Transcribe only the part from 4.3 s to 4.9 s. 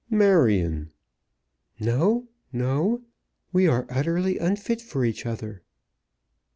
unfit